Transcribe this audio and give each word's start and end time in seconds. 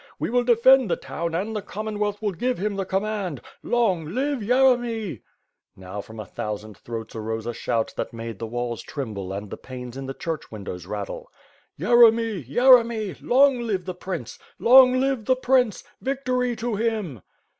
He 0.19 0.31
will 0.31 0.43
defend 0.43 0.89
the 0.89 0.95
town 0.95 1.35
and 1.35 1.55
the 1.55 1.61
Commonwealth 1.61 2.23
will 2.23 2.31
give 2.31 2.57
him 2.57 2.75
the 2.75 2.87
command— 2.87 3.39
long 3.61 4.03
live 4.15 4.39
Yeremy!" 4.39 5.21
Now, 5.75 6.01
from 6.01 6.19
a 6.19 6.25
thousand 6.25 6.75
throats 6.75 7.15
arose 7.15 7.45
a 7.45 7.53
shout 7.53 7.93
that 7.97 8.11
made 8.11 8.39
the 8.39 8.47
walls 8.47 8.81
tremble 8.81 9.31
and 9.31 9.51
the 9.51 9.57
panes 9.57 9.95
in 9.95 10.07
the 10.07 10.15
church 10.15 10.51
windows 10.51 10.87
rattle. 10.87 11.29
"Yeremy! 11.77 12.43
Yeremy! 12.49 13.21
Long 13.21 13.59
live 13.59 13.85
the 13.85 13.93
Prince! 13.93 14.39
Long 14.57 14.99
live 14.99 15.25
the 15.25 15.35
Prince! 15.35 15.83
Victory 16.01 16.55
to 16.55 16.77
him!" 16.77 17.21